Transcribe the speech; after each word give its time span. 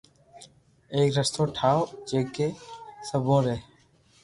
ايڪ 0.93 1.09
رستو 1.17 1.43
ٺاو 1.55 1.79
جڪي 2.09 2.47
سبو 3.07 3.37
ري 3.45 3.57